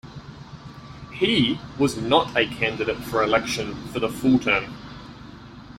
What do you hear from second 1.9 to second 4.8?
not a candidate for election for the full term.